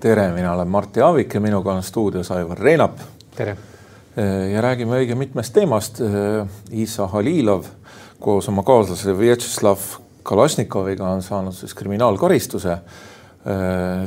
tere, 0.00 0.28
mina 0.32 0.52
olen 0.52 0.68
Martti 0.68 1.00
Aavik 1.00 1.34
ja 1.34 1.40
minuga 1.40 1.72
on 1.72 1.82
stuudios 1.82 2.30
Aivar 2.30 2.58
Reinap. 2.58 2.98
tere! 3.36 3.56
ja 4.52 4.60
räägime 4.62 4.96
õige 4.96 5.14
mitmest 5.14 5.52
teemast. 5.52 5.98
Isa 6.70 7.06
Halilov 7.12 7.66
koos 8.20 8.48
oma 8.48 8.62
kaaslase 8.62 9.18
Vjatšeslav 9.18 9.82
Kalašnikoviga 10.22 11.08
on 11.08 11.22
saanud 11.22 11.54
siis 11.54 11.74
kriminaalkaristuse. 11.74 12.78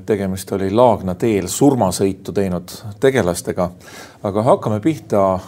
tegemist 0.05 0.51
oli 0.51 0.71
Laagna 0.71 1.15
teel 1.15 1.47
surmasõitu 1.47 2.33
teinud 2.35 2.71
tegelastega, 2.99 3.69
aga 4.23 4.43
hakkame 4.43 4.79
pihta 4.79 5.39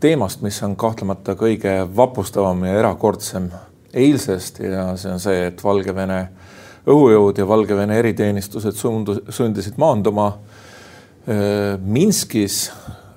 teemast, 0.00 0.42
mis 0.42 0.62
on 0.62 0.76
kahtlemata 0.76 1.32
kõige 1.32 1.86
vapustavam 1.96 2.64
ja 2.64 2.74
erakordsem 2.78 3.50
eilsest 3.94 4.60
ja 4.64 4.90
see 5.00 5.12
on 5.12 5.22
see, 5.22 5.46
et 5.48 5.64
Valgevene 5.64 6.20
õhujõud 6.88 7.38
ja 7.38 7.46
Valgevene 7.48 7.98
eriteenistused 8.00 8.76
sundu, 8.76 9.18
sundisid 9.28 9.78
maanduma 9.80 10.30
Minskis 11.28 12.62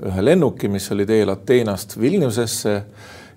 ühe 0.04 0.24
lennuki, 0.26 0.68
mis 0.68 0.90
oli 0.92 1.06
teel 1.08 1.30
Ateenast 1.32 1.96
Vilniusesse 2.00 2.74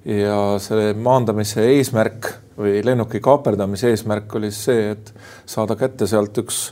ja 0.04 0.38
selle 0.60 0.94
maandamise 0.98 1.62
eesmärk 1.76 2.32
või 2.58 2.80
lennuki 2.86 3.20
kaaperdamise 3.22 3.92
eesmärk 3.92 4.34
oli 4.38 4.50
see, 4.54 4.90
et 4.94 5.12
saada 5.46 5.76
kätte 5.78 6.08
sealt 6.10 6.42
üks 6.42 6.66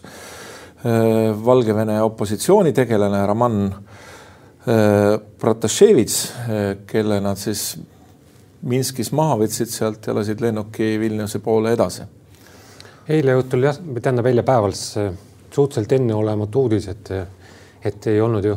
Valgevene 0.83 2.01
opositsioonitegelane 2.03 3.23
Roman 3.31 3.59
Protasevitš, 5.39 6.17
kelle 6.91 7.21
nad 7.23 7.39
siis 7.39 7.77
Minskis 8.63 9.11
maha 9.13 9.41
võtsid 9.41 9.71
sealt 9.73 10.07
ja 10.07 10.15
lasid 10.15 10.41
lennuki 10.41 10.95
Vilniuse 11.01 11.41
poole 11.43 11.73
edasi. 11.75 12.03
eile 13.09 13.35
õhtul 13.35 13.65
jah, 13.67 13.79
tähendab 14.01 14.27
eile 14.31 14.45
päeval 14.47 14.75
suhteliselt 14.75 15.93
enneolematu 15.93 16.61
uudis, 16.63 16.87
et, 16.89 17.11
et 17.85 18.07
ei 18.07 18.21
olnud 18.21 18.45
ju 18.47 18.55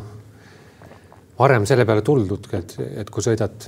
varem 1.40 1.66
selle 1.66 1.86
peale 1.86 2.04
tuldudki, 2.06 2.58
et, 2.58 2.76
et 3.02 3.10
kui 3.10 3.24
sõidad, 3.26 3.66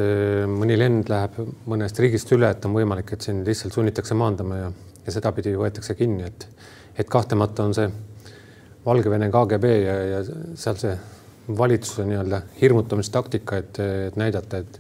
mõni 0.52 0.78
lend 0.78 1.10
läheb 1.12 1.40
mõnest 1.68 2.00
riigist 2.00 2.32
üle, 2.36 2.52
et 2.54 2.66
on 2.66 2.76
võimalik, 2.78 3.12
et 3.14 3.26
sind 3.28 3.48
lihtsalt 3.48 3.76
sunnitakse 3.76 4.16
maandama 4.16 4.60
ja, 4.62 4.70
ja 5.06 5.16
sedapidi 5.18 5.56
võetakse 5.58 5.98
kinni, 6.00 6.30
et, 6.30 6.48
et 6.98 7.10
kahtlemata 7.10 7.68
on 7.68 7.76
see 7.78 7.90
Valgevene 8.86 9.28
KGB 9.34 9.72
ja, 9.84 9.96
ja 10.14 10.20
seal 10.56 10.78
see 10.80 10.94
valitsuse 11.58 12.06
nii-öelda 12.08 12.42
hirmutamistaktika, 12.62 13.60
et, 13.60 13.80
et 14.08 14.16
näidata, 14.20 14.62
et 14.64 14.80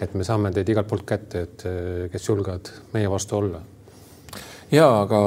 et 0.00 0.14
me 0.14 0.24
saame 0.26 0.50
teid 0.52 0.68
igalt 0.68 0.88
poolt 0.90 1.06
kätte, 1.06 1.44
et 1.46 1.62
kes 2.12 2.28
julgevad 2.28 2.70
meie 2.94 3.10
vastu 3.10 3.36
olla. 3.38 3.60
ja 4.72 4.88
aga 5.02 5.20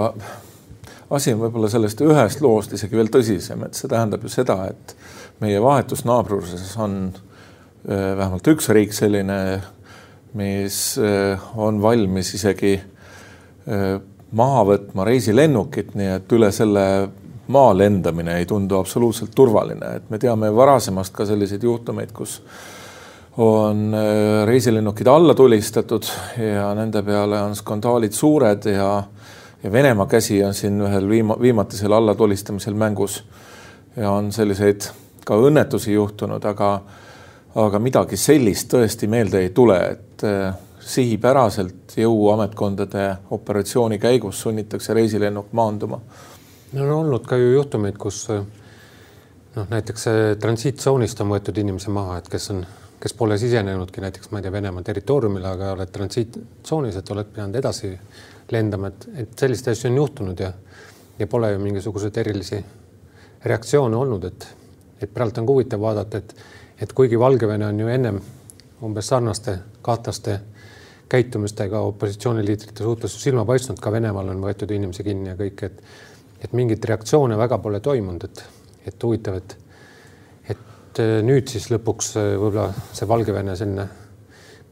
asi 1.10 1.34
on 1.34 1.42
võib-olla 1.46 1.70
sellest 1.72 2.02
ühest 2.04 2.42
loost 2.44 2.74
isegi 2.76 3.00
veel 3.00 3.12
tõsisem, 3.12 3.64
et 3.68 3.78
see 3.78 3.90
tähendab 3.92 4.26
ju 4.26 4.32
seda, 4.32 4.60
et 4.72 4.96
meie 5.44 5.62
vahetus 5.64 6.04
naabruses 6.08 6.74
on 6.82 7.00
äh, 7.14 8.18
vähemalt 8.18 8.48
üks 8.52 8.70
riik 8.76 8.96
selline, 8.96 9.40
mis 10.38 10.98
äh, 11.00 11.48
on 11.56 11.82
valmis 11.82 12.34
isegi 12.38 12.76
äh, 12.78 13.88
maha 14.38 14.66
võtma 14.74 15.08
reisilennukit, 15.08 15.96
nii 15.96 16.12
et 16.18 16.36
üle 16.36 16.52
selle 16.56 16.86
maa 17.54 17.72
lendamine 17.78 18.42
ei 18.42 18.48
tundu 18.50 18.76
absoluutselt 18.76 19.32
turvaline, 19.36 19.94
et 20.02 20.10
me 20.12 20.20
teame 20.20 20.50
varasemast 20.56 21.16
ka 21.16 21.26
selliseid 21.30 21.64
juhtumeid, 21.64 22.12
kus 22.16 22.42
on 23.38 23.94
äh, 23.94 24.46
reisilennukid 24.46 25.08
alla 25.08 25.34
tulistatud 25.34 26.04
ja 26.38 26.74
nende 26.76 27.04
peale 27.04 27.42
on 27.42 27.56
skandaalid 27.56 28.12
suured 28.12 28.66
ja, 28.66 29.04
ja 29.64 29.72
Venemaa 29.72 30.08
käsi 30.10 30.44
on 30.44 30.54
siin 30.54 30.82
ühel 30.82 31.10
viima-, 31.10 31.38
viimatisel 31.42 31.94
allatulistamisel 31.94 32.74
mängus. 32.74 33.24
ja 33.96 34.12
on 34.12 34.32
selliseid 34.32 34.90
ka 35.26 35.36
õnnetusi 35.36 35.94
juhtunud, 35.94 36.44
aga, 36.46 36.82
aga 37.56 37.80
midagi 37.80 38.18
sellist 38.18 38.74
tõesti 38.74 39.08
meelde 39.10 39.42
ei 39.42 39.50
tule, 39.50 39.78
et 39.92 40.24
äh, 40.26 40.56
sihipäraselt 40.80 41.98
jõuametkondade 41.98 43.06
operatsiooni 43.32 44.00
käigus 44.00 44.42
sunnitakse 44.42 44.94
reisilennuk 44.94 45.52
maanduma. 45.52 46.00
no 46.74 46.84
on 46.84 46.92
olnud 46.92 47.28
ka 47.28 47.38
ju 47.38 47.54
juhtumeid, 47.54 47.98
kus 47.98 48.26
noh, 48.30 49.70
näiteks 49.70 50.10
transiitsoonist 50.40 51.22
on 51.22 51.34
võetud 51.36 51.58
inimese 51.58 51.94
maha, 51.94 52.18
et 52.18 52.30
kes 52.30 52.50
on 52.56 52.66
kes 53.00 53.14
pole 53.14 53.38
sisenenudki 53.38 54.02
näiteks, 54.02 54.32
ma 54.32 54.40
ei 54.40 54.48
tea, 54.48 54.52
Venemaa 54.52 54.84
territooriumile, 54.84 55.48
aga 55.48 55.72
oled 55.76 55.92
transiittsoonis, 55.94 56.96
et 56.98 57.12
oled 57.14 57.30
pidanud 57.34 57.56
edasi 57.60 57.92
lendama, 58.52 58.90
et, 58.90 59.08
et 59.24 59.40
selliseid 59.40 59.74
asju 59.74 59.92
on 59.92 60.00
juhtunud 60.02 60.40
ja, 60.40 60.52
ja 61.20 61.28
pole 61.28 61.52
ju 61.52 61.60
mingisuguseid 61.62 62.18
erilisi 62.18 62.60
reaktsioone 63.46 63.96
olnud, 63.96 64.26
et, 64.26 64.48
et 65.02 65.14
praegu 65.14 65.42
on 65.42 65.50
ka 65.50 65.54
huvitav 65.54 65.82
vaadata, 65.82 66.24
et, 66.24 66.36
et 66.82 66.94
kuigi 66.94 67.20
Valgevene 67.20 67.68
on 67.68 67.80
ju 67.80 67.94
ennem 67.94 68.22
umbes 68.84 69.08
sarnaste 69.14 69.60
kahtlaste 69.82 70.40
käitumistega 71.10 71.80
opositsiooniliidrite 71.80 72.84
suhtes 72.84 73.16
silma 73.24 73.46
paistnud, 73.46 73.80
ka 73.80 73.92
Venemaal 73.92 74.34
on 74.34 74.42
võetud 74.44 74.72
inimesi 74.74 75.06
kinni 75.08 75.32
ja 75.32 75.38
kõik, 75.40 75.64
et, 75.70 75.80
et 76.44 76.54
mingeid 76.54 76.84
reaktsioone 76.86 77.38
väga 77.38 77.62
pole 77.64 77.80
toimunud, 77.80 78.26
et, 78.28 78.44
et 78.90 79.04
huvitav, 79.04 79.40
et 79.40 79.56
et 80.98 81.04
eh, 81.06 81.22
nüüd 81.26 81.50
siis 81.50 81.70
lõpuks 81.70 82.14
eh, 82.18 82.36
võib-olla 82.40 82.72
see 82.96 83.08
Valgevene 83.10 83.56
selline 83.58 83.86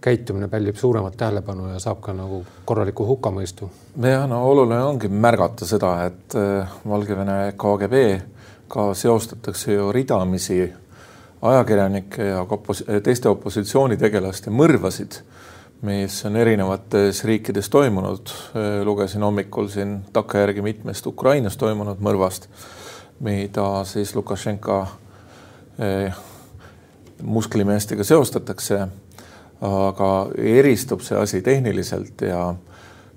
käitumine 0.02 0.48
pälvib 0.50 0.78
suuremat 0.78 1.16
tähelepanu 1.18 1.72
ja 1.72 1.80
saab 1.82 2.02
ka 2.02 2.14
nagu 2.14 2.42
korraliku 2.66 3.06
hukkamõistu. 3.06 3.70
ja 4.02 4.26
no 4.30 4.42
oluline 4.50 4.82
ongi 4.84 5.10
märgata 5.10 5.68
seda, 5.70 5.92
et 6.10 6.38
eh, 6.40 6.78
Valgevene 6.90 7.54
KGB 7.62 8.02
ka 8.70 8.88
seostatakse 8.98 9.74
ju 9.74 9.92
ridamisi 9.94 10.64
ajakirjanike 11.46 12.32
ja 12.32 12.42
opos 12.42 12.82
teiste 13.04 13.30
opositsioonitegelaste 13.30 14.50
mõrvasid, 14.50 15.20
mis 15.86 16.18
on 16.26 16.40
erinevates 16.42 17.22
riikides 17.28 17.70
toimunud. 17.70 18.32
lugesin 18.84 19.22
hommikul 19.22 19.68
siin 19.70 20.00
takkajärgi 20.14 20.62
mitmest 20.62 21.06
Ukrainas 21.06 21.58
toimunud 21.58 22.02
mõrvast, 22.02 22.48
mida 23.20 23.84
siis 23.86 24.16
Lukašenka 24.16 24.88
musklimeestega 27.24 28.04
seostatakse, 28.04 28.88
aga 29.62 30.10
eristub 30.38 31.04
see 31.04 31.18
asi 31.18 31.42
tehniliselt 31.42 32.22
ja, 32.28 32.42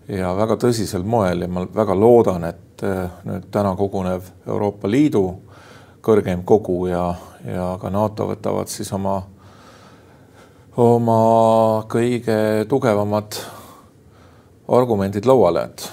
ja 0.08 0.34
väga 0.36 0.56
tõsisel 0.60 1.04
moel 1.04 1.44
ja 1.44 1.48
ma 1.50 1.64
väga 1.74 1.96
loodan, 1.98 2.46
et 2.48 2.84
eh, 2.86 3.18
nüüd 3.26 3.48
täna 3.54 3.74
kogunev 3.76 4.30
Euroopa 4.46 4.90
Liidu 4.90 5.24
kõrgeim 6.04 6.44
kogu 6.46 6.86
ja, 6.88 7.10
ja 7.44 7.72
ka 7.80 7.90
NATO 7.90 8.28
võtavad 8.30 8.70
siis 8.70 8.92
oma, 8.94 9.18
oma 10.78 11.20
kõige 11.90 12.64
tugevamad 12.70 13.40
argumendid 14.68 15.26
lauale, 15.26 15.68
et 15.68 15.88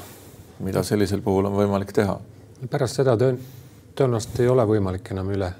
mida 0.64 0.84
sellisel 0.84 1.26
puhul 1.26 1.50
on 1.50 1.58
võimalik 1.58 1.92
teha. 1.96 2.20
pärast 2.70 3.02
seda 3.02 3.18
tõenäoliselt 3.18 4.40
ei 4.40 4.48
ole 4.48 4.64
võimalik 4.68 5.12
enam 5.12 5.30
üle 5.36 5.52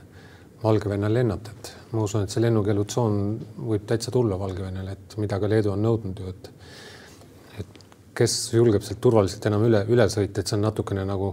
Valgevene 0.64 1.10
lennata, 1.12 1.52
et 1.52 1.72
ma 1.94 2.04
usun, 2.06 2.24
et 2.26 2.34
see 2.34 2.42
lennukeelutsoon 2.42 3.18
võib 3.70 3.86
täitsa 3.88 4.12
tulla 4.12 4.38
Valgevenele, 4.40 4.96
et 4.96 5.18
mida 5.22 5.40
ka 5.40 5.50
Leedu 5.52 5.74
on 5.74 5.84
nõudnud 5.86 6.22
ju, 6.22 6.32
et 6.32 6.52
et 7.60 7.80
kes 8.16 8.34
julgeb 8.56 8.84
sealt 8.84 9.02
turvaliselt 9.04 9.46
enam 9.50 9.66
üle, 9.68 9.84
üle 9.92 10.08
sõita, 10.12 10.42
et 10.42 10.48
see 10.48 10.58
on 10.58 10.66
natukene 10.66 11.06
nagu, 11.06 11.30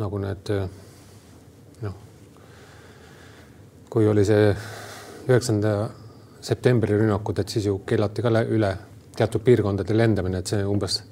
nagu 0.00 0.20
need 0.24 0.52
noh, 1.84 1.96
kui 3.92 4.08
oli 4.08 4.24
see 4.26 4.52
üheksanda 5.28 5.74
septembri 6.40 6.96
rünnakud, 6.96 7.38
et 7.38 7.52
siis 7.52 7.68
ju 7.68 7.80
keelati 7.86 8.24
ka 8.24 8.32
üle 8.48 8.72
teatud 9.18 9.42
piirkondade 9.44 9.96
lendamine, 9.96 10.40
et 10.40 10.50
see 10.50 10.64
umbes 10.64 11.02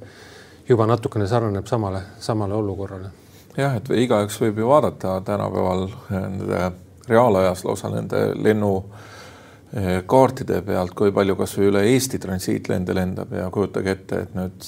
juba 0.69 0.87
natukene 0.87 1.27
sarnaneb 1.31 1.66
samale, 1.66 2.03
samale 2.19 2.55
olukorrale. 2.55 3.10
jah, 3.57 3.77
et 3.77 3.89
igaüks 3.91 4.41
võib 4.41 4.59
ju 4.60 4.69
vaadata 4.69 5.21
tänapäeval 5.25 5.89
nende 6.10 6.65
reaalajas 7.09 7.65
lausa 7.65 7.89
nende 7.93 8.35
lennukaartide 8.35 10.63
pealt, 10.67 10.95
kui 10.99 11.13
palju 11.15 11.37
kasvõi 11.39 11.67
üle 11.71 11.83
Eesti 11.93 12.19
transiitlende 12.23 12.93
lendab 12.97 13.31
ja 13.37 13.51
kujutage 13.55 13.91
ette, 13.97 14.15
et 14.27 14.33
nüüd 14.37 14.59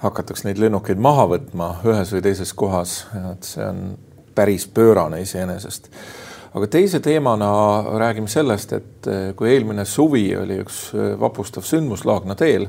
hakatakse 0.00 0.48
neid 0.48 0.58
lennukeid 0.62 1.00
maha 1.02 1.24
võtma 1.34 1.66
ühes 1.84 2.12
või 2.14 2.22
teises 2.24 2.52
kohas, 2.56 2.90
et 3.34 3.42
see 3.44 3.66
on 3.66 3.78
päris 4.34 4.68
pöörane 4.68 5.20
iseenesest. 5.20 5.90
aga 6.54 6.66
teise 6.66 7.00
teemana 7.00 7.50
räägime 7.98 8.28
sellest, 8.28 8.72
et 8.72 9.08
kui 9.36 9.52
eelmine 9.52 9.84
suvi 9.84 10.36
oli 10.36 10.58
üks 10.64 10.90
vapustav 11.20 11.62
sündmus 11.62 12.04
Laagna 12.04 12.34
teel, 12.34 12.66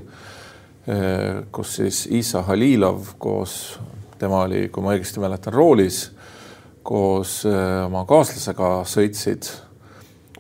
kus 1.52 1.75
siis 1.75 2.08
Isa 2.12 2.42
Halilov 2.42 3.16
koos, 3.18 3.80
tema 4.19 4.44
oli, 4.44 4.68
kui 4.69 4.84
ma 4.84 4.96
õigesti 4.96 5.24
mäletan, 5.24 5.54
roolis 5.54 6.10
koos 6.83 7.42
äh, 7.45 7.86
oma 7.86 8.06
kaaslasega 8.10 8.81
sõitsid. 8.89 9.50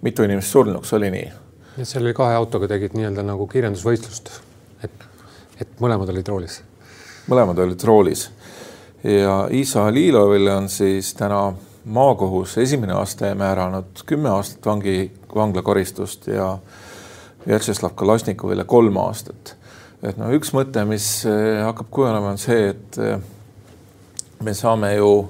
mitu 0.01 0.23
inimest 0.23 0.51
surnuks, 0.51 0.93
oli 0.93 1.11
nii? 1.13 1.31
ja 1.77 1.85
seal 1.85 2.05
oli 2.05 2.13
kahe 2.13 2.35
autoga 2.35 2.67
tegid 2.67 2.95
nii-öelda 2.97 3.23
nagu 3.23 3.47
kiirendusvõistlust, 3.47 4.31
et, 4.83 5.07
et 5.61 5.79
mõlemad 5.79 6.09
olid 6.09 6.27
roolis. 6.27 6.61
mõlemad 7.29 7.59
olid 7.65 7.83
roolis. 7.83 8.29
ja 9.03 9.47
Isa 9.51 9.87
Halilovile 9.87 10.55
on 10.55 10.69
siis 10.69 11.13
täna 11.13 11.51
maakohus 11.85 12.57
esimene 12.57 12.93
aste 12.93 13.33
määranud 13.35 14.05
kümme 14.05 14.29
aastat 14.29 14.65
vangi, 14.65 15.11
vanglakaristust 15.35 16.27
ja 16.27 16.57
Vjatšeslav 17.47 17.95
Kalašnikovile 17.95 18.63
kolm 18.63 18.97
aastat. 18.97 19.55
et 20.03 20.17
no 20.17 20.29
üks 20.33 20.49
mõte, 20.53 20.81
mis 20.85 21.25
eh, 21.25 21.61
hakkab 21.61 21.89
kujunema, 21.93 22.33
on 22.33 22.37
see, 22.41 22.69
et 22.73 22.97
eh, 22.97 23.19
me 24.41 24.53
saame 24.53 24.95
ju 24.95 25.29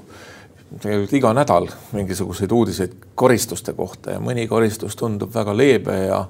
tegelikult 0.80 1.14
iga 1.14 1.34
nädal 1.36 1.68
mingisuguseid 1.92 2.52
uudiseid 2.52 2.98
koristuste 3.16 3.74
kohta 3.74 4.16
ja 4.16 4.24
mõni 4.24 4.48
koristus 4.48 4.96
tundub 4.96 5.34
väga 5.36 5.56
leebe 5.58 5.98
ja 6.06 6.26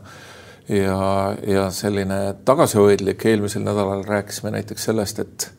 ja, 0.69 1.35
ja 1.47 1.69
selline 1.71 2.35
tagasihoidlik. 2.45 3.25
eelmisel 3.25 3.63
nädalal 3.63 4.03
rääkisime 4.03 4.51
näiteks 4.51 4.83
sellest, 4.83 5.19
et 5.19 5.51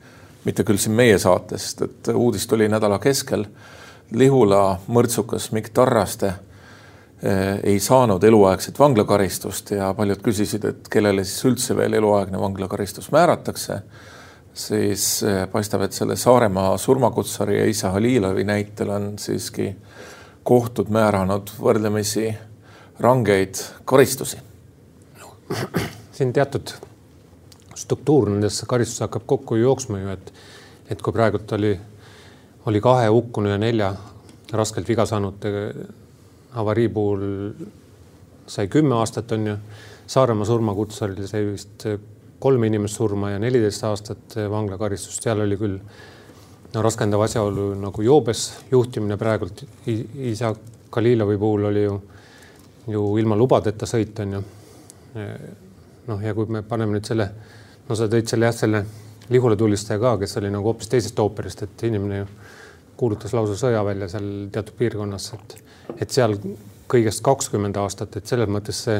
mitte 0.44 0.64
küll 0.64 0.80
siin 0.80 0.94
meie 0.96 1.18
saates, 1.18 1.76
et 1.82 2.08
uudis 2.14 2.46
tuli 2.46 2.68
nädala 2.68 2.98
keskel. 2.98 3.44
Lihula 4.12 4.78
mõrtsukas 4.88 5.50
Mikk 5.52 5.72
Tarraste 5.74 6.26
eh, 7.22 7.60
ei 7.62 7.80
saanud 7.80 8.24
eluaegset 8.24 8.78
vanglakaristust 8.78 9.70
ja 9.70 9.92
paljud 9.94 10.20
küsisid, 10.24 10.64
et 10.68 10.88
kellele 10.90 11.24
siis 11.24 11.44
üldse 11.48 11.76
veel 11.76 11.96
eluaegne 12.00 12.40
vanglakaristus 12.40 13.10
määratakse 13.12 13.82
siis 14.54 15.22
eh, 15.22 15.42
paistab, 15.52 15.82
et 15.86 15.96
selle 15.96 16.16
Saaremaa 16.16 16.76
surmakutsari 16.78 17.58
ja 17.58 17.66
isa 17.66 17.90
Halilovi 17.90 18.44
näitel 18.44 18.90
on 18.90 19.12
siiski 19.18 19.72
kohtud 20.42 20.90
määranud 20.92 21.54
võrdlemisi 21.60 22.30
rangeid 23.00 23.60
karistusi 23.84 24.38
siin 26.12 26.32
teatud 26.32 26.72
struktuur 27.74 28.30
nendesse 28.30 28.66
karistusse 28.68 29.04
hakkab 29.06 29.24
kokku 29.26 29.56
jooksma 29.56 30.00
ju, 30.02 30.16
et, 30.16 30.32
et 30.90 31.02
kui 31.02 31.14
praegult 31.14 31.52
oli, 31.56 31.72
oli 32.68 32.80
kahe 32.84 33.08
hukkunu 33.08 33.52
ja 33.52 33.58
nelja 33.60 33.92
raskelt 34.52 34.88
viga 34.88 35.06
saanud 35.08 35.46
avarii 36.60 36.88
puhul 36.92 37.24
sai 38.46 38.68
kümme 38.68 38.98
aastat, 38.98 39.32
on 39.32 39.46
ju. 39.46 39.56
Saaremaa 40.12 40.44
surmakutsaril 40.44 41.26
sai 41.26 41.46
vist 41.46 41.86
kolm 42.42 42.64
inimest 42.66 42.98
surma 42.98 43.30
ja 43.30 43.38
neliteist 43.42 43.84
aastat 43.86 44.36
vanglakaristust, 44.50 45.22
seal 45.22 45.44
oli 45.44 45.58
küll 45.60 45.78
no 46.74 46.82
raskendav 46.82 47.22
asjaolu 47.26 47.72
nagu 47.78 48.02
joobes 48.02 48.46
juhtimine 48.70 49.18
praegult 49.20 49.64
isa 49.86 50.54
Kalilovi 50.92 51.38
puhul 51.40 51.64
oli 51.70 51.82
ju, 51.84 51.94
ju 52.92 53.04
ilma 53.18 53.36
lubadeta 53.36 53.86
sõit 53.88 54.18
on 54.20 54.34
ju. 54.36 54.42
noh, 56.06 56.20
ja 56.20 56.34
kui 56.34 56.50
me 56.52 56.60
paneme 56.66 56.98
nüüd 56.98 57.08
selle, 57.08 57.28
no 57.88 57.96
sa 57.96 58.08
tõid 58.12 58.28
selle 58.28 58.48
jah, 58.48 58.56
selle 58.56 58.84
Lihula 59.32 59.56
tulistaja 59.56 60.00
ka, 60.02 60.16
kes 60.20 60.36
oli 60.40 60.50
nagu 60.52 60.66
hoopis 60.68 60.90
teisest 60.92 61.20
ooperist, 61.22 61.62
et 61.62 61.84
inimene 61.88 62.18
ju 62.18 62.26
kuulutas 63.00 63.32
lausa 63.32 63.54
sõja 63.56 63.80
välja 63.86 64.08
seal 64.12 64.26
teatud 64.52 64.76
piirkonnas, 64.78 65.30
et, 65.36 65.54
et 65.96 66.10
seal 66.12 66.36
kõigest 66.92 67.22
kakskümmend 67.24 67.78
aastat, 67.80 68.18
et 68.18 68.28
selles 68.28 68.50
mõttes 68.52 68.82
see 68.84 68.98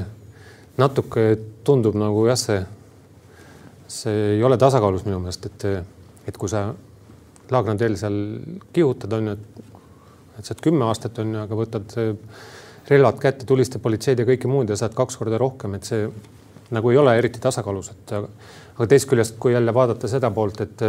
natuke 0.80 1.26
tundub 1.66 1.98
nagu 2.00 2.24
jah, 2.30 2.38
see 2.38 2.62
see 3.88 4.36
ei 4.36 4.42
ole 4.44 4.58
tasakaalus 4.58 5.04
minu 5.06 5.20
meelest, 5.22 5.46
et, 5.46 5.64
et 6.28 6.38
kui 6.38 6.50
sa 6.50 6.70
Laagna 7.52 7.74
teel 7.76 7.98
seal 8.00 8.14
kihutad, 8.72 9.12
on 9.12 9.26
ju, 9.28 9.32
et, 9.36 9.80
et 10.40 10.46
saad 10.48 10.60
kümme 10.64 10.86
aastat 10.88 11.18
on 11.20 11.34
ju, 11.34 11.40
aga 11.42 11.56
võtad 11.58 11.96
relvad 12.88 13.18
kätte, 13.20 13.46
tulistad 13.48 13.82
politseid 13.84 14.22
ja 14.22 14.26
kõike 14.28 14.48
muud 14.48 14.72
ja 14.72 14.78
saad 14.78 14.94
kaks 14.96 15.18
korda 15.20 15.40
rohkem, 15.40 15.76
et 15.76 15.88
see 15.88 16.06
nagu 16.72 16.90
ei 16.90 17.00
ole 17.00 17.14
eriti 17.18 17.42
tasakaalus, 17.42 17.90
et 17.92 18.14
aga, 18.16 18.30
aga 18.76 18.88
teisest 18.88 19.10
küljest, 19.10 19.36
kui 19.42 19.52
jälle 19.52 19.74
vaadata 19.74 20.08
seda 20.08 20.30
poolt, 20.34 20.62
et 20.64 20.86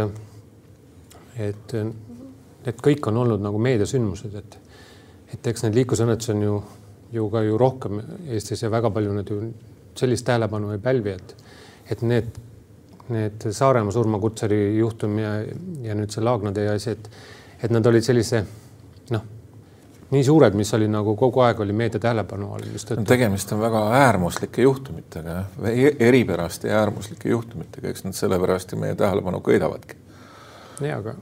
et, 1.44 1.74
et 2.70 2.80
kõik 2.80 3.10
on 3.10 3.20
olnud 3.24 3.42
nagu 3.42 3.58
meediasündmused, 3.58 4.38
et 4.38 4.58
et 5.34 5.46
eks 5.50 5.64
neid 5.64 5.74
liiklusõnnetusi 5.74 6.30
on 6.30 6.42
ju, 6.44 6.56
ju 7.16 7.28
ka 7.32 7.42
ju 7.42 7.56
rohkem 7.58 8.00
Eestis 8.30 8.62
ja 8.62 8.70
väga 8.70 8.90
palju 8.94 9.14
need 9.16 9.30
ju 9.32 9.38
sellist 9.98 10.26
tähelepanu 10.26 10.70
ei 10.74 10.82
pälvi, 10.82 11.16
et 11.18 11.34
et 11.90 12.02
need 12.02 12.30
need 13.12 13.46
Saaremaa 13.52 13.92
surmakutsari 13.92 14.78
juhtum 14.78 15.18
ja, 15.18 15.34
ja 15.84 15.94
nüüd 15.96 16.12
see 16.14 16.24
Laagna 16.24 16.52
tee 16.56 16.68
asi, 16.72 16.94
et, 16.96 17.10
et 17.62 17.74
nad 17.74 17.86
olid 17.86 18.04
sellise 18.04 18.40
noh, 19.12 19.24
nii 20.14 20.24
suured, 20.24 20.56
mis 20.56 20.72
oli 20.76 20.88
nagu 20.88 21.16
kogu 21.18 21.42
aeg 21.44 21.60
oli 21.60 21.72
meedia 21.76 22.00
tähelepanu 22.00 22.52
all. 22.54 23.04
tegemist 23.06 23.52
on 23.52 23.60
väga 23.60 23.82
äärmuslike 24.00 24.62
juhtumitega, 24.62 25.44
e-, 25.70 25.96
eripäraste 26.08 26.68
ja 26.68 26.80
äärmuslike 26.80 27.28
juhtumitega, 27.28 27.88
eks 27.88 28.04
nad 28.04 28.16
sellepärast 28.16 28.72
ju 28.72 28.78
meie 28.78 28.94
tähelepanu 28.94 29.40
köidavadki. 29.40 29.96
ja 30.80 30.98
aga, 30.98 31.14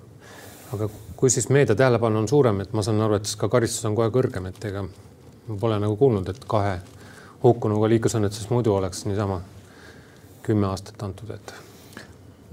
aga 0.74 0.88
kui 1.16 1.30
siis 1.30 1.48
meedia 1.48 1.74
tähelepanu 1.74 2.18
on 2.18 2.28
suurem, 2.28 2.60
et 2.60 2.72
ma 2.72 2.82
saan 2.82 3.00
aru, 3.00 3.18
et 3.18 3.26
siis 3.26 3.38
ka 3.40 3.48
karistus 3.48 3.84
on 3.90 3.98
kohe 3.98 4.10
kõrgem, 4.10 4.48
et 4.50 4.64
ega 4.70 4.84
ma 4.86 5.58
pole 5.60 5.78
nagu 5.82 5.96
kuulnud, 5.96 6.28
et 6.28 6.44
kahe 6.48 6.78
hukkunuga 7.42 7.88
liiklusõnnetuses 7.90 8.50
muidu 8.50 8.74
oleks 8.74 9.04
niisama 9.06 9.40
kümme 10.42 10.66
aastat 10.66 11.02
antud, 11.02 11.30
et 11.30 11.54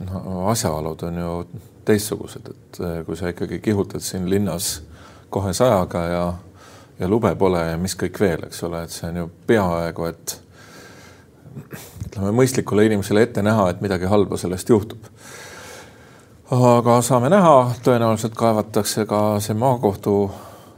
no 0.05 0.47
asjaolud 0.49 1.03
on 1.03 1.17
ju 1.17 1.61
teistsugused, 1.85 2.51
et 2.51 2.79
eh, 2.79 2.99
kui 3.05 3.17
sa 3.17 3.31
ikkagi 3.31 3.59
kihutad 3.59 4.03
siin 4.03 4.29
linnas 4.29 4.81
kahesajaga 5.29 6.03
ja, 6.07 6.33
ja 6.99 7.07
lube 7.07 7.33
pole 7.35 7.61
ja 7.71 7.77
mis 7.77 7.95
kõik 7.97 8.19
veel, 8.21 8.45
eks 8.47 8.63
ole, 8.67 8.83
et 8.85 8.93
see 8.93 9.09
on 9.09 9.23
ju 9.23 9.29
peaaegu, 9.47 10.09
et 10.09 10.35
ütleme 12.05 12.33
mõistlikule 12.41 12.85
inimesele 12.87 13.23
ette 13.25 13.43
näha, 13.45 13.69
et 13.69 13.81
midagi 13.81 14.09
halba 14.09 14.37
sellest 14.37 14.69
juhtub. 14.69 15.09
aga 16.51 17.01
saame 17.05 17.29
näha, 17.29 17.73
tõenäoliselt 17.85 18.37
kaevatakse 18.37 19.05
ka 19.05 19.39
see 19.39 19.57
maakohtu 19.57 20.15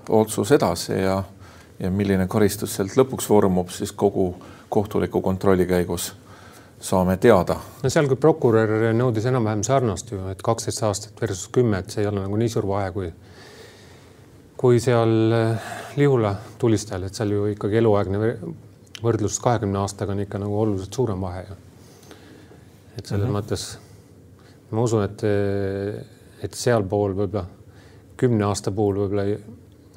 otsus 0.09 0.51
edasi 0.51 0.93
ja, 0.93 1.21
ja 1.79 1.91
milline 1.91 2.27
karistus 2.27 2.75
sealt 2.75 2.97
lõpuks 2.97 3.29
vormub 3.29 3.69
siis 3.69 3.91
kogu 3.91 4.33
kohtuliku 4.69 5.21
kontrolli 5.21 5.65
käigus 5.65 6.11
saame 6.81 7.17
teada. 7.21 7.57
no 7.83 7.89
seal, 7.89 8.07
kui 8.09 8.17
prokurör 8.17 8.91
nõudis 8.97 9.27
enam-vähem 9.29 9.63
sarnast 9.63 10.11
ju, 10.11 10.21
et 10.31 10.41
kaksteist 10.41 10.83
aastat 10.87 11.21
versus 11.21 11.47
kümme, 11.53 11.79
et 11.79 11.93
see 11.93 12.03
ei 12.03 12.09
ole 12.09 12.23
nagu 12.25 12.39
nii 12.39 12.49
suur 12.49 12.67
vahe, 12.67 12.91
kui 12.95 13.11
kui 14.61 14.79
seal 14.81 15.33
eh, 15.33 15.71
Lihula 15.97 16.35
tulistajal, 16.61 17.07
et 17.07 17.17
seal 17.17 17.33
ju 17.33 17.47
ikkagi 17.55 17.79
eluaegne 17.81 18.19
võrdlus 19.01 19.39
kahekümne 19.41 19.79
aastaga 19.81 20.13
on 20.13 20.21
ikka 20.21 20.41
nagu 20.41 20.59
oluliselt 20.61 20.93
suurem 20.93 21.21
vahe 21.21 21.45
ju. 21.47 21.55
et 22.97 23.05
selles 23.05 23.27
mm 23.27 23.31
-hmm. 23.31 23.39
mõttes 23.39 23.77
ma 24.71 24.81
usun, 24.81 25.03
et, 25.03 25.23
et 26.43 26.53
sealpool 26.53 27.15
võib-olla 27.15 27.45
kümne 28.17 28.45
aasta 28.45 28.71
puhul 28.71 28.95
võib-olla 28.95 29.25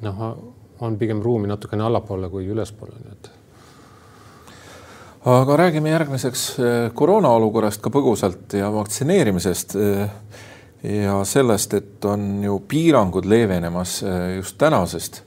noh, 0.01 0.53
on 0.79 0.97
pigem 0.97 1.21
ruumi 1.21 1.47
natukene 1.47 1.83
allapoole 1.83 2.29
kui 2.29 2.47
ülespoole, 2.47 2.95
nii 3.03 3.11
et 3.11 3.29
aga 5.25 5.57
räägime 5.57 5.89
järgmiseks 5.89 6.41
eh, 6.59 6.91
koroona 6.93 7.31
olukorrast 7.33 7.81
ka 7.81 7.89
põgusalt 7.93 8.53
ja 8.53 8.69
vaktsineerimisest. 8.73 9.75
Eh, 9.75 10.09
ja 10.85 11.15
sellest, 11.25 11.73
et 11.73 12.05
on 12.05 12.43
ju 12.45 12.59
piirangud 12.69 13.25
leevenemas 13.25 14.01
eh, 14.03 14.35
just 14.37 14.57
tänasest. 14.61 15.23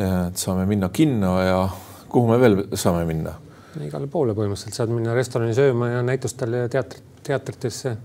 et 0.00 0.36
saame 0.40 0.64
minna 0.66 0.88
kinno 0.88 1.34
ja 1.42 1.68
kuhu 2.08 2.30
me 2.30 2.38
veel 2.40 2.54
saame 2.74 3.04
minna? 3.04 3.34
igale 3.84 4.06
poole 4.08 4.32
põhimõtteliselt 4.32 4.76
saad 4.76 4.88
minna 4.88 5.12
restorani 5.14 5.52
sööma 5.54 5.90
ja 5.90 6.00
näitustele 6.02 6.62
ja 6.64 6.70
teatrit, 6.72 7.04
teatritesse. 7.22 7.96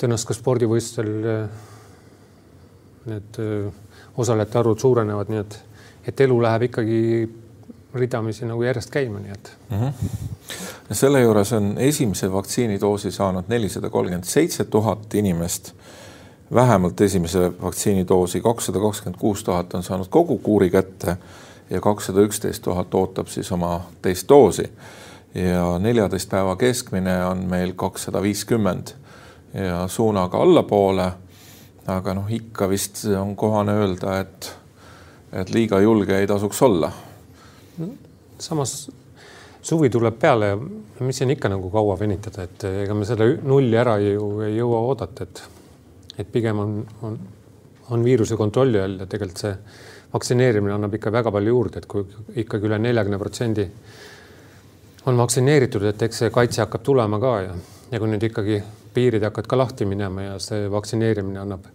tõenäoliselt 0.00 0.28
ka 0.28 0.34
spordivõistlustel 0.34 1.46
need 3.06 3.38
osalejate 4.16 4.58
arvud 4.58 4.82
suurenevad, 4.82 5.30
nii 5.30 5.40
et, 5.44 5.56
et 6.10 6.20
elu 6.26 6.40
läheb 6.42 6.66
ikkagi 6.66 7.00
ridamisi 7.94 8.46
nagu 8.46 8.62
järjest 8.62 8.90
käima, 8.90 9.18
nii 9.22 9.32
et 9.32 9.52
mm. 9.70 9.80
-hmm. 9.80 10.94
selle 10.94 11.20
juures 11.20 11.52
on 11.52 11.74
esimese 11.78 12.32
vaktsiinidoosi 12.32 13.10
saanud 13.10 13.44
nelisada 13.48 13.90
kolmkümmend 13.90 14.24
seitse 14.24 14.64
tuhat 14.64 15.14
inimest. 15.14 15.72
vähemalt 16.54 17.00
esimese 17.00 17.52
vaktsiinidoosi 17.62 18.40
kakssada 18.40 18.80
kakskümmend 18.80 19.20
kuus 19.20 19.44
tuhat 19.44 19.74
on 19.74 19.82
saanud 19.82 20.06
kogu 20.10 20.38
kuuri 20.38 20.70
kätte 20.70 21.16
ja 21.70 21.80
kakssada 21.80 22.20
üksteist 22.20 22.62
tuhat 22.62 22.94
ootab 22.94 23.26
siis 23.26 23.52
oma 23.52 23.80
teist 24.02 24.28
doosi. 24.28 24.72
ja 25.34 25.78
neljateist 25.78 26.30
päeva 26.30 26.56
keskmine 26.56 27.24
on 27.26 27.38
meil 27.38 27.72
kakssada 27.72 28.22
viiskümmend 28.22 28.88
ja 29.54 29.88
suunaga 29.88 30.38
allapoole. 30.38 31.12
aga 31.86 32.14
noh, 32.14 32.24
ikka 32.28 32.68
vist 32.68 33.04
on 33.20 33.36
kohane 33.36 33.72
öelda, 33.72 34.20
et, 34.20 34.56
et 35.32 35.50
liiga 35.50 35.80
julge 35.80 36.18
ei 36.18 36.26
tasuks 36.26 36.62
olla 36.62 36.92
samas 38.38 38.90
suvi 39.64 39.90
tuleb 39.90 40.18
peale 40.20 40.46
ja 40.46 40.56
mis 41.00 41.18
siin 41.18 41.32
ikka 41.32 41.48
nagu 41.48 41.70
kaua 41.72 41.96
venitada, 41.98 42.44
et 42.44 42.64
ega 42.84 42.94
me 42.94 43.06
selle 43.08 43.38
nulli 43.42 43.76
ära 43.80 43.96
ju 44.02 44.28
ei 44.44 44.56
jõua 44.58 44.82
oodata, 44.90 45.24
et 45.24 45.44
et 46.18 46.28
pigem 46.30 46.58
on, 46.62 46.74
on, 47.02 47.18
on 47.90 48.04
viiruse 48.04 48.36
kontrolli 48.38 48.78
all 48.78 49.00
ja 49.00 49.06
tegelikult 49.10 49.40
see 49.40 49.54
vaktsineerimine 50.12 50.74
annab 50.76 50.94
ikka 50.94 51.10
väga 51.10 51.32
palju 51.34 51.54
juurde, 51.56 51.80
et 51.80 51.88
kui 51.90 52.04
ikkagi 52.44 52.68
üle 52.68 52.78
neljakümne 52.78 53.18
protsendi 53.18 53.64
on 55.10 55.18
vaktsineeritud, 55.18 55.84
et 55.90 56.04
eks 56.06 56.22
see 56.22 56.34
kaitse 56.34 56.62
hakkab 56.62 56.84
tulema 56.86 57.18
ka 57.20 57.32
ja, 57.42 57.56
ja 57.90 58.00
kui 58.00 58.12
nüüd 58.12 58.28
ikkagi 58.30 58.60
piirid 58.94 59.26
hakkavad 59.26 59.50
ka 59.50 59.58
lahti 59.58 59.88
minema 59.90 60.28
ja 60.28 60.36
see 60.42 60.68
vaktsineerimine 60.70 61.42
annab 61.42 61.66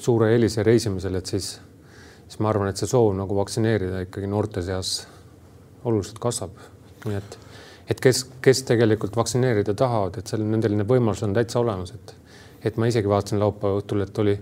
suure 0.00 0.30
eelise 0.34 0.64
reisimisel, 0.66 1.16
et 1.16 1.32
siis, 1.32 1.54
siis 2.26 2.42
ma 2.44 2.52
arvan, 2.52 2.68
et 2.70 2.80
see 2.80 2.90
soov 2.90 3.14
nagu 3.16 3.36
vaktsineerida 3.38 4.04
ikkagi 4.06 4.28
noorte 4.28 4.62
seas 4.66 4.98
oluliselt 5.84 6.18
kasvab. 6.22 6.56
nii 7.04 7.16
et, 7.16 7.36
et 7.90 8.00
kes, 8.00 8.24
kes 8.44 8.62
tegelikult 8.68 9.16
vaktsineerida 9.16 9.74
tahavad, 9.74 10.18
et 10.20 10.30
seal 10.30 10.42
nendel 10.44 10.76
need 10.76 10.88
võimalused 10.88 11.28
on 11.28 11.36
täitsa 11.36 11.60
olemas, 11.62 11.94
et, 11.96 12.14
et 12.68 12.76
ma 12.76 12.90
isegi 12.90 13.08
vaatasin 13.08 13.40
laupäeva 13.40 13.80
õhtul, 13.80 14.04
et 14.04 14.18
oli, 14.22 14.36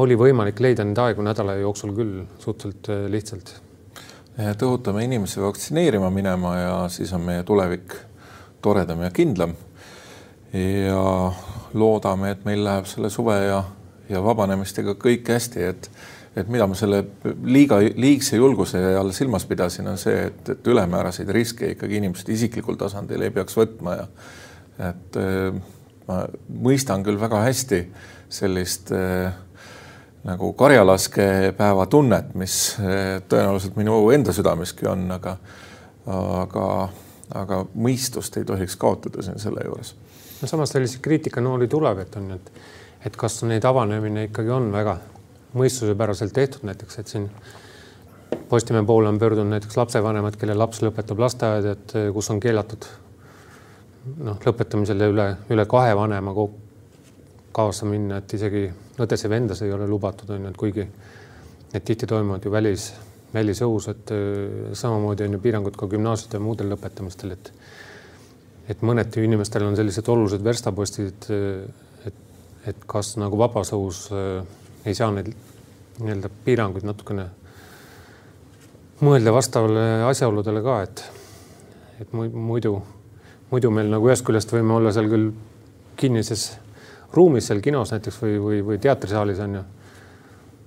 oli 0.00 0.16
võimalik 0.16 0.62
leida 0.64 0.86
neid 0.86 0.98
aegu 0.98 1.24
nädala 1.26 1.58
jooksul 1.60 1.92
küll 1.96 2.22
suhteliselt 2.38 2.92
äh, 2.92 3.04
lihtsalt. 3.12 3.52
tõotame 4.60 5.04
inimesi 5.04 5.42
vaktsineerima 5.42 6.10
minema 6.10 6.54
ja 6.56 6.76
siis 6.88 7.12
on 7.12 7.26
meie 7.26 7.42
tulevik 7.44 7.96
toredam 8.62 9.02
ja 9.02 9.10
kindlam. 9.10 9.54
ja 10.52 11.32
loodame, 11.74 12.30
et 12.30 12.44
meil 12.44 12.64
läheb 12.64 12.88
selle 12.90 13.10
suve 13.10 13.36
ja, 13.44 13.60
ja 14.08 14.22
vabanemistega 14.24 14.96
kõik 14.98 15.28
hästi, 15.30 15.62
et 15.62 15.90
et 16.36 16.48
mida 16.48 16.66
ma 16.70 16.76
selle 16.78 17.02
liiga, 17.42 17.80
liigse 17.80 18.38
julguse 18.38 18.78
all 18.96 19.10
silmas 19.14 19.46
pidasin, 19.50 19.88
on 19.90 19.98
see, 19.98 20.28
et, 20.28 20.54
et 20.54 20.70
ülemääraseid 20.70 21.30
riske 21.34 21.72
ikkagi 21.74 21.98
inimesed 21.98 22.30
isiklikul 22.30 22.78
tasandil 22.78 23.26
ei 23.26 23.34
peaks 23.34 23.58
võtma 23.58 23.96
ja 23.98 24.08
et 24.90 25.18
äh, 25.20 25.60
ma 26.08 26.22
mõistan 26.70 27.04
küll 27.06 27.18
väga 27.20 27.42
hästi 27.48 27.82
sellist 28.30 28.92
äh, 28.94 29.34
nagu 30.24 30.52
karjalaskepäeva 30.58 31.86
tunnet, 31.90 32.34
mis 32.38 32.56
äh, 32.78 33.18
tõenäoliselt 33.28 33.78
minu 33.80 34.02
enda 34.14 34.34
südameski 34.36 34.86
on, 34.90 35.08
aga, 35.16 35.36
aga, 36.06 36.66
aga 37.42 37.62
mõistust 37.74 38.38
ei 38.38 38.46
tohiks 38.46 38.78
kaotada 38.78 39.26
siin 39.26 39.42
selle 39.42 39.66
juures. 39.66 39.96
no 40.40 40.48
samas 40.48 40.70
selliseid 40.76 41.02
kriitikanooli 41.02 41.68
tuleb, 41.68 42.04
et 42.06 42.20
on, 42.22 42.36
et, 42.38 42.52
et 43.10 43.16
kas 43.16 43.42
neid 43.48 43.66
avanemine 43.66 44.30
ikkagi 44.30 44.54
on 44.54 44.70
väga 44.72 45.00
mõistuspäraselt 45.54 46.32
tehtud, 46.36 46.64
näiteks 46.68 46.98
et 47.02 47.10
siin 47.10 47.28
Postimehe 48.50 48.84
poole 48.86 49.08
on 49.08 49.18
pöördunud 49.18 49.50
näiteks 49.50 49.76
lapsevanemad, 49.76 50.34
kelle 50.38 50.54
laps 50.58 50.80
lõpetab 50.82 51.20
lasteaeda, 51.22 51.74
et 51.76 51.94
eh, 51.98 52.08
kus 52.14 52.30
on 52.30 52.40
keelatud 52.42 52.86
noh, 54.26 54.38
lõpetamisele 54.46 55.06
üle, 55.12 55.26
üle 55.54 55.66
kahe 55.70 55.92
vanema 55.98 56.34
kaasa 57.54 57.86
minna, 57.86 58.18
et 58.18 58.34
isegi 58.34 58.64
õdes 59.02 59.24
ja 59.24 59.30
vendas 59.30 59.62
ei 59.62 59.72
ole 59.74 59.86
lubatud, 59.90 60.30
on 60.34 60.46
ju, 60.46 60.50
et 60.50 60.58
kuigi 60.58 60.86
need 61.72 61.86
tihti 61.86 62.06
toimuvad 62.10 62.46
ju 62.46 62.50
välis, 62.50 62.90
välisõhus, 63.34 63.88
et 63.94 64.14
eh, 64.14 64.74
samamoodi 64.78 65.26
on 65.26 65.38
ju 65.38 65.42
piirangud 65.46 65.78
ka 65.78 65.90
gümnaasiumide 65.90 66.38
ja 66.38 66.46
muudel 66.46 66.74
lõpetamistel, 66.74 67.36
et 67.38 67.52
et 68.70 68.82
mõneti 68.86 69.22
inimestel 69.26 69.64
on 69.66 69.74
sellised 69.74 70.06
olulised 70.10 70.42
verstapostid, 70.46 71.26
et, 72.06 72.18
et 72.70 72.84
kas 72.86 73.16
nagu 73.18 73.38
vabas 73.38 73.72
õhus 73.74 74.04
äh, 74.14 74.59
ei 74.84 74.94
saa 74.96 75.10
neid 75.14 75.32
nii-öelda 76.00 76.30
piiranguid 76.44 76.86
natukene 76.88 77.26
mõelda 79.04 79.32
vastavale 79.32 79.84
asjaoludele 80.08 80.62
ka, 80.64 80.80
et, 80.86 81.04
et 82.04 82.12
muidu, 82.16 82.76
muidu 83.52 83.72
meil 83.74 83.92
nagu 83.92 84.08
ühest 84.08 84.24
küljest 84.26 84.52
võime 84.52 84.76
olla 84.76 84.92
seal 84.92 85.08
küll 85.10 85.30
kinnises 86.00 86.50
ruumis 87.16 87.50
seal 87.50 87.60
kinos 87.64 87.92
näiteks 87.94 88.20
või, 88.22 88.38
või, 88.40 88.64
või 88.64 88.80
teatrisaalis 88.82 89.40
on 89.44 89.60
ju 89.60 89.66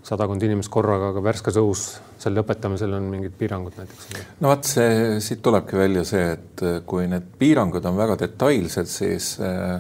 sadakond 0.04 0.44
inimest 0.44 0.72
korraga, 0.72 1.14
aga 1.14 1.22
värskes 1.24 1.58
õhus 1.62 1.84
seal 2.20 2.36
lõpetamisel 2.36 2.92
on 2.98 3.06
mingid 3.12 3.36
piirangud 3.40 3.78
näiteks. 3.80 4.10
no 4.44 4.52
vot, 4.52 4.68
see 4.68 5.20
siit 5.24 5.42
tulebki 5.46 5.80
välja 5.80 6.04
see, 6.08 6.34
et 6.36 6.64
kui 6.90 7.08
need 7.12 7.30
piirangud 7.40 7.86
on 7.88 7.98
väga 8.00 8.18
detailsed, 8.26 8.90
siis 8.92 9.34
äh, 9.40 9.80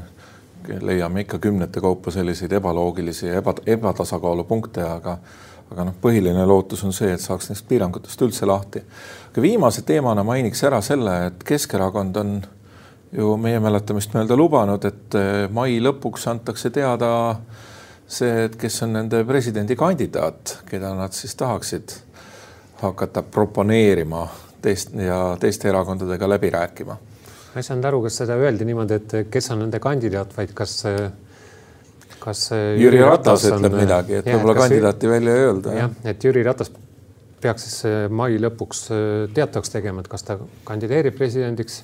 leiame 0.81 1.25
ikka 1.25 1.39
kümnete 1.39 1.81
kaupa 1.81 2.11
selliseid 2.11 2.51
ebaloogilisi 2.51 3.27
ja 3.27 3.41
eba, 3.41 3.55
ebatasakaalu 3.65 4.43
punkte, 4.43 4.83
aga 4.83 5.17
aga 5.73 5.87
noh, 5.87 5.95
põhiline 6.01 6.45
lootus 6.45 6.83
on 6.85 6.93
see, 6.93 7.09
et 7.15 7.21
saaks 7.21 7.49
neist 7.49 7.65
piirangutest 7.69 8.21
üldse 8.21 8.45
lahti. 8.45 8.83
aga 9.31 9.41
viimase 9.41 9.81
teemana 9.81 10.23
mainiks 10.23 10.63
ära 10.63 10.81
selle, 10.85 11.15
et 11.27 11.43
Keskerakond 11.43 12.17
on 12.21 12.35
ju 13.13 13.35
meie 13.37 13.59
mäletamist 13.59 14.13
mööda 14.13 14.37
lubanud, 14.37 14.85
et 14.85 15.17
eh, 15.17 15.47
mai 15.49 15.79
lõpuks 15.81 16.27
antakse 16.29 16.69
teada 16.73 17.09
see, 18.07 18.45
et 18.45 18.57
kes 18.59 18.81
on 18.85 18.93
nende 18.99 19.23
presidendikandidaat, 19.25 20.59
keda 20.69 20.93
nad 20.97 21.15
siis 21.17 21.35
tahaksid 21.39 21.95
hakata 22.83 23.23
proponeerima 23.23 24.27
teist 24.61 24.93
ja 24.99 25.37
teiste 25.39 25.69
erakondadega 25.71 26.29
läbi 26.29 26.49
rääkima 26.53 26.97
ma 27.53 27.61
ei 27.61 27.67
saanud 27.67 27.85
aru, 27.85 28.01
kas 28.07 28.21
seda 28.23 28.37
öeldi 28.41 28.65
niimoodi, 28.65 28.97
et 28.97 29.33
kes 29.33 29.51
on 29.53 29.61
nende 29.65 29.79
kandidaat, 29.83 30.31
vaid 30.37 30.55
kas, 30.57 30.79
kas 32.23 32.47
Jüri, 32.51 33.01
Ratas, 33.03 33.43
Ratas 33.43 33.45
ütleb 33.51 33.69
on, 33.69 33.81
midagi, 33.83 34.17
et 34.21 34.31
võib-olla 34.31 34.55
kandidaati 34.63 35.11
välja 35.11 35.35
ei 35.37 35.45
öelda. 35.49 35.77
jah, 35.77 35.93
et 36.13 36.25
Jüri 36.25 36.45
Ratas 36.47 36.73
peaks 37.43 37.67
siis 37.67 37.85
eh, 37.89 38.05
mai 38.09 38.37
lõpuks 38.41 38.85
eh, 38.93 39.03
teatavaks 39.35 39.73
tegema, 39.73 40.03
et 40.03 40.09
kas 40.11 40.25
ta 40.27 40.37
kandideerib 40.67 41.15
presidendiks 41.17 41.81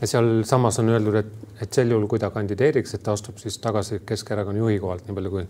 ja 0.00 0.10
sealsamas 0.10 0.78
on 0.82 0.92
öeldud, 0.94 1.18
et, 1.20 1.32
et 1.62 1.74
sel 1.74 1.92
juhul, 1.94 2.06
kui 2.10 2.20
ta 2.22 2.30
kandideeriks, 2.34 2.94
et 2.94 3.04
ta 3.06 3.14
astub 3.16 3.38
siis 3.42 3.58
tagasi 3.62 4.02
Keskerakonna 4.06 4.62
juhi 4.62 4.78
kohalt, 4.82 5.06
nii 5.06 5.18
palju 5.18 5.34
kui 5.34 5.46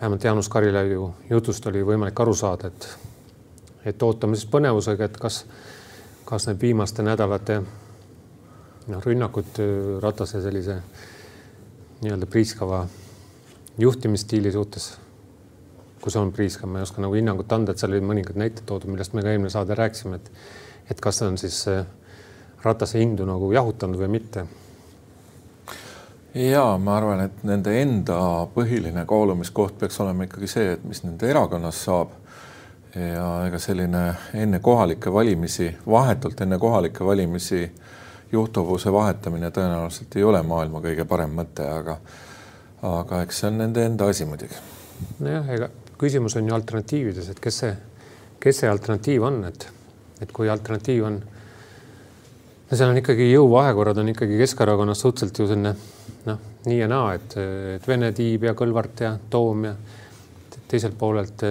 vähemalt 0.00 0.24
Jaanus 0.24 0.48
Karilaiu 0.52 1.10
jutust 1.30 1.66
oli 1.70 1.82
võimalik 1.84 2.24
aru 2.24 2.36
saada, 2.38 2.72
et 2.72 2.88
et 3.88 4.02
ootame 4.02 4.36
siis 4.36 4.48
põnevusega, 4.52 5.06
et 5.08 5.16
kas, 5.16 5.42
kas 6.28 6.48
need 6.48 6.58
viimaste 6.60 7.04
nädalate 7.06 7.62
noh, 8.88 9.04
rünnakud 9.04 9.60
äh, 9.60 10.00
Ratase 10.02 10.42
sellise 10.42 10.80
nii-öelda 12.02 12.26
priiskava 12.30 12.86
juhtimisstiili 13.78 14.52
suhtes, 14.52 14.92
kui 16.02 16.12
see 16.12 16.22
on 16.22 16.32
priiskav, 16.34 16.70
ma 16.70 16.80
ei 16.80 16.86
oska 16.86 17.02
nagu 17.02 17.16
hinnangut 17.18 17.52
anda, 17.52 17.74
et 17.74 17.82
seal 17.82 17.94
olid 17.94 18.06
mõningad 18.06 18.38
näited 18.38 18.66
toodud, 18.66 18.90
millest 18.92 19.14
me 19.14 19.24
ka 19.24 19.32
eelmine 19.32 19.50
saade 19.54 19.76
rääkisime, 19.78 20.22
et 20.22 20.32
et 20.88 21.00
kas 21.04 21.18
see 21.20 21.28
on 21.28 21.36
siis 21.36 21.58
äh, 21.68 21.84
Ratase 22.62 22.98
hindu 22.98 23.26
nagu 23.28 23.52
jahutanud 23.52 24.00
või 24.00 24.08
mitte. 24.16 24.46
ja 26.34 26.64
ma 26.78 26.96
arvan, 26.96 27.20
et 27.28 27.44
nende 27.46 27.74
enda 27.82 28.16
põhiline 28.54 29.04
kaalumiskoht 29.06 29.78
peaks 29.78 30.00
olema 30.00 30.26
ikkagi 30.26 30.50
see, 30.50 30.72
et 30.72 30.84
mis 30.84 31.04
nende 31.04 31.30
erakonnas 31.30 31.84
saab. 31.84 32.16
ja 32.94 33.28
ega 33.46 33.58
selline 33.58 34.02
enne 34.34 34.58
kohalikke 34.64 35.12
valimisi, 35.12 35.68
vahetult 35.86 36.40
enne 36.40 36.58
kohalikke 36.58 37.04
valimisi 37.04 37.66
juhtuvuse 38.32 38.92
vahetamine 38.92 39.50
tõenäoliselt 39.54 40.16
ei 40.16 40.24
ole 40.24 40.42
maailma 40.44 40.82
kõige 40.84 41.06
parem 41.08 41.32
mõte, 41.38 41.64
aga, 41.64 41.96
aga 42.84 43.22
eks 43.24 43.42
see 43.42 43.50
on 43.50 43.58
nende 43.62 43.84
enda 43.88 44.08
asi 44.10 44.26
muidugi. 44.28 44.58
nojah, 45.18 45.48
ega 45.56 45.70
küsimus 45.98 46.36
on 46.38 46.48
ju 46.48 46.54
alternatiivides, 46.54 47.32
et 47.32 47.40
kes 47.42 47.60
see, 47.64 47.74
kes 48.40 48.62
see 48.62 48.70
alternatiiv 48.70 49.24
on, 49.26 49.42
et, 49.48 49.68
et 50.22 50.32
kui 50.34 50.50
alternatiiv 50.52 51.08
on, 51.08 51.18
no 52.68 52.76
seal 52.76 52.92
on 52.92 53.00
ikkagi 53.00 53.30
jõuvahekorrad 53.32 54.02
on 54.02 54.12
ikkagi 54.12 54.38
Keskerakonnas 54.42 55.04
suhteliselt 55.04 55.42
ju 55.42 55.48
selline 55.48 55.74
noh, 56.28 56.40
nii 56.68 56.80
ja 56.82 56.88
naa, 56.90 57.14
et, 57.16 57.38
et 57.78 57.88
Vene 57.88 58.12
tiib 58.16 58.44
ja 58.44 58.54
Kõlvart 58.58 59.04
ja 59.06 59.14
Toom 59.30 59.68
ja 59.70 59.76
teiselt 60.68 60.98
poolelt 61.00 61.44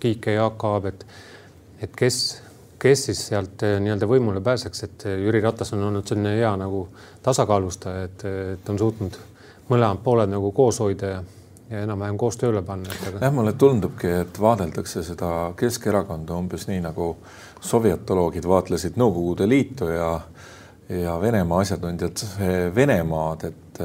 Kiik 0.00 0.30
ja 0.30 0.38
Jaak 0.38 0.64
Aab, 0.64 0.86
et, 0.88 1.04
et 1.84 1.96
kes 1.96 2.20
kes 2.80 3.04
siis 3.10 3.24
sealt 3.28 3.62
eh, 3.66 3.76
nii-öelda 3.82 4.08
võimule 4.08 4.40
pääseks, 4.44 4.84
et 4.86 5.04
eh, 5.08 5.18
Jüri 5.24 5.42
Ratas 5.44 5.74
on 5.76 5.84
olnud 5.88 6.06
selline 6.08 6.36
hea 6.38 6.52
nagu 6.60 6.86
tasakaalustaja, 7.22 8.06
et, 8.08 8.24
et 8.54 8.72
on 8.72 8.80
suutnud 8.80 9.18
mõlemad 9.70 10.00
pooled 10.04 10.32
nagu 10.32 10.52
koos 10.56 10.80
hoida 10.82 11.12
ja, 11.12 11.18
ja 11.70 11.84
enam-vähem 11.84 12.18
koos 12.20 12.40
tööle 12.40 12.62
panna. 12.66 12.92
Aga... 13.08 13.20
jah, 13.20 13.34
mulle 13.34 13.52
tundubki, 13.60 14.10
et 14.24 14.40
vaadeldakse 14.40 15.04
seda 15.06 15.32
Keskerakonda 15.60 16.38
umbes 16.40 16.66
nii 16.70 16.80
nagu 16.88 17.12
sovjetoloogid 17.60 18.48
vaatlesid 18.48 18.96
Nõukogude 19.00 19.48
Liitu 19.48 19.92
ja 19.92 20.14
ja 20.90 21.12
Venemaa 21.22 21.60
asjatundjad 21.62 22.24
Venemaad, 22.74 23.44
et 23.46 23.84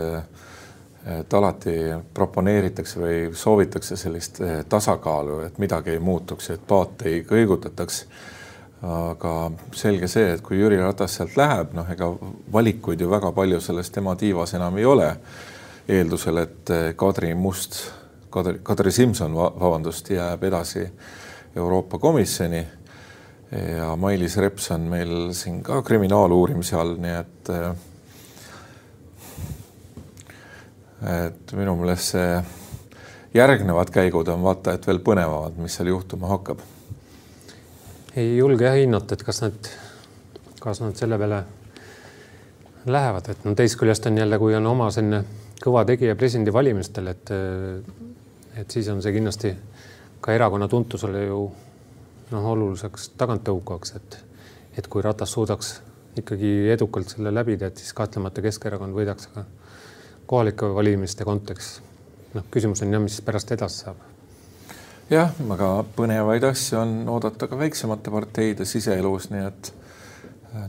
et 1.06 1.34
alati 1.38 1.75
proponeeritakse 2.14 3.00
või 3.00 3.18
soovitakse 3.38 3.94
sellist 4.00 4.40
eh, 4.42 4.64
tasakaalu, 4.70 5.40
et 5.46 5.60
midagi 5.62 5.94
ei 5.94 6.00
muutuks, 6.02 6.50
et 6.50 6.64
paat 6.68 7.06
ei 7.06 7.20
kõigutataks 7.28 8.00
aga 8.84 9.34
selge 9.75 10.08
see, 10.12 10.34
et 10.36 10.41
kui 10.44 10.60
Jüri 10.60 10.77
Ratas 10.82 11.15
sealt 11.17 11.38
läheb, 11.39 11.74
noh, 11.77 11.88
ega 11.91 12.10
valikuid 12.53 13.01
ju 13.01 13.10
väga 13.10 13.32
palju 13.36 13.62
selles 13.63 13.89
tema 13.91 14.15
tiivas 14.20 14.53
enam 14.58 14.77
ei 14.77 14.86
ole. 14.86 15.15
eeldusel, 15.88 16.38
et 16.41 16.70
eh, 16.74 16.94
Kadri 16.98 17.36
Must, 17.38 17.75
Kadri, 18.34 18.60
Kadri 18.63 18.91
Simson, 18.91 19.36
vabandust, 19.36 20.10
jääb 20.10 20.44
edasi 20.44 20.88
Euroopa 21.55 22.00
Komisjoni 22.00 22.65
ja 23.51 23.96
Mailis 23.96 24.38
Reps 24.38 24.72
on 24.72 24.82
meil 24.89 25.34
siin 25.34 25.62
ka 25.63 25.84
kriminaaluurimise 25.86 26.75
all, 26.75 26.98
nii 26.98 27.13
et 27.20 27.51
eh, 27.53 27.70
et 31.05 31.53
minu 31.53 31.75
meelest 31.77 32.15
see 32.15 32.39
järgnevad 33.38 33.94
käigud 33.94 34.27
on 34.34 34.41
vaata 34.41 34.74
et 34.74 34.88
veel 34.88 35.03
põnevamad, 35.05 35.60
mis 35.62 35.77
seal 35.77 35.94
juhtuma 35.94 36.34
hakkab 36.34 36.63
ei 38.16 38.38
julge 38.38 38.66
jah 38.66 38.78
hinnata, 38.80 39.16
et 39.16 39.24
kas 39.28 39.42
nad, 39.44 39.72
kas 40.64 40.80
nad 40.82 40.96
selle 40.96 41.18
peale 41.20 41.42
lähevad, 42.86 43.30
et 43.34 43.48
no 43.48 43.56
teisest 43.58 43.80
küljest 43.82 44.08
on 44.08 44.18
jälle, 44.18 44.40
kui 44.40 44.56
on 44.56 44.70
oma 44.70 44.88
selline 44.94 45.24
kõva 45.64 45.84
tegija 45.88 46.16
presidendivalimistel, 46.16 47.10
et, 47.12 47.34
et 48.62 48.72
siis 48.72 48.88
on 48.94 49.02
see 49.04 49.16
kindlasti 49.16 49.52
ka 50.22 50.36
erakonna 50.36 50.68
tuntusele 50.72 51.26
ju 51.26 51.42
noh, 52.32 52.48
oluliseks 52.54 53.12
taganttõukavaks, 53.20 53.96
et, 54.00 54.18
et 54.80 54.88
kui 54.88 55.04
Ratas 55.04 55.36
suudaks 55.36 55.76
ikkagi 56.20 56.56
edukalt 56.72 57.12
selle 57.12 57.34
läbida, 57.34 57.68
et 57.68 57.84
siis 57.84 57.94
kahtlemata 57.98 58.44
Keskerakond 58.46 58.96
võidaks 58.96 59.32
ka 59.34 59.44
kohalike 60.26 60.72
valimiste 60.76 61.28
kontekstis. 61.28 61.82
noh, 62.34 62.48
küsimus 62.52 62.82
on 62.84 62.96
jah, 62.96 63.04
mis 63.04 63.20
pärast 63.26 63.52
edasi 63.52 63.84
saab. 63.86 64.15
Jah, 65.10 65.32
aga 65.56 65.70
põnevaid 65.96 66.44
asju 66.50 66.80
on 66.82 66.94
oodata 67.14 67.48
ka 67.48 67.60
väiksemate 67.60 68.14
parteide 68.14 68.66
siseelus, 68.66 69.30
nii 69.34 69.46
et 69.46 69.72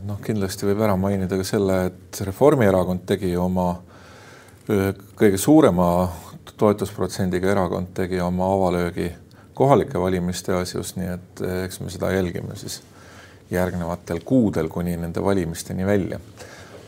noh, 0.05 0.19
kindlasti 0.23 0.67
võib 0.67 0.81
ära 0.85 0.97
mainida 0.99 1.39
ka 1.39 1.45
selle, 1.47 1.85
et 1.91 2.21
Reformierakond 2.27 3.05
tegi 3.07 3.35
oma 3.39 3.71
kõige 4.67 5.39
suurema 5.39 5.87
toetusprotsendiga 6.57 7.51
erakond 7.53 7.93
tegi 7.95 8.19
oma 8.19 8.49
avalöögi 8.53 9.07
kohalike 9.57 9.99
valimiste 9.99 10.53
asjus, 10.57 10.95
nii 10.99 11.09
et 11.13 11.43
eks 11.63 11.81
me 11.81 11.91
seda 11.93 12.11
jälgime 12.13 12.55
siis 12.59 12.81
järgnevatel 13.51 14.21
kuudel 14.25 14.69
kuni 14.69 14.97
nende 14.97 15.23
valimisteni 15.23 15.85
välja. 15.85 16.19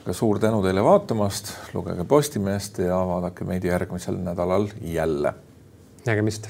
aga 0.04 0.14
suur 0.14 0.40
tänu 0.40 0.62
teile 0.64 0.84
vaatamast, 0.84 1.54
lugege 1.74 2.04
Postimeest 2.04 2.80
ja 2.80 2.98
vaadake 3.08 3.46
meid 3.46 3.64
järgmisel 3.64 4.18
nädalal 4.18 4.68
jälle. 4.82 5.34
nägemist. 6.06 6.50